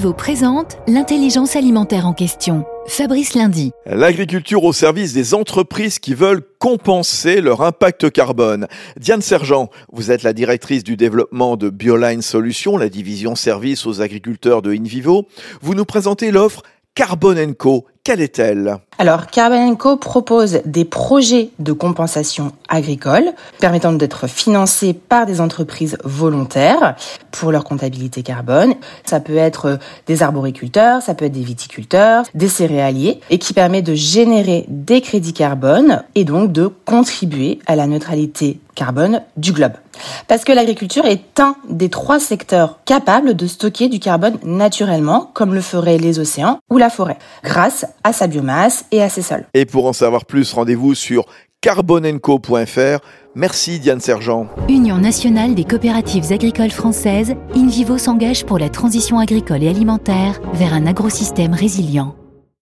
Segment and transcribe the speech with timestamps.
[0.00, 2.64] InVivo présente l'intelligence alimentaire en question.
[2.86, 3.72] Fabrice Lundi.
[3.84, 8.66] L'agriculture au service des entreprises qui veulent compenser leur impact carbone.
[8.98, 14.00] Diane Sergent, vous êtes la directrice du développement de Bioline Solutions, la division service aux
[14.00, 15.26] agriculteurs de InVivo.
[15.60, 16.62] Vous nous présentez l'offre
[16.94, 17.86] Carbone Co.
[18.02, 18.76] Quelle est-elle?
[18.98, 25.98] Alors, Carbon Co propose des projets de compensation agricole permettant d'être financés par des entreprises
[26.02, 26.96] volontaires
[27.30, 28.74] pour leur comptabilité carbone.
[29.04, 33.82] Ça peut être des arboriculteurs, ça peut être des viticulteurs, des céréaliers et qui permet
[33.82, 39.74] de générer des crédits carbone et donc de contribuer à la neutralité carbone du globe.
[40.26, 45.52] Parce que l'agriculture est un des trois secteurs capables de stocker du carbone naturellement, comme
[45.52, 49.44] le feraient les océans ou la forêt, grâce à sa biomasse et à ses sols.
[49.52, 51.26] Et pour en savoir plus, rendez-vous sur
[51.60, 53.04] carbonenco.fr.
[53.34, 54.48] Merci Diane Sergent.
[54.70, 60.72] Union nationale des coopératives agricoles françaises, InVivo s'engage pour la transition agricole et alimentaire vers
[60.72, 62.14] un agrosystème résilient.